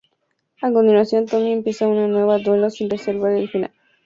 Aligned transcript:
A 0.63 0.71
continuación 0.71 1.27
Tommy 1.27 1.51
empieza 1.51 1.87
un 1.87 2.09
nuevo 2.11 2.35
duelo 2.39 2.71
sin 2.71 2.89
revelarse 2.89 3.37
el 3.39 3.49
final. 3.49 3.71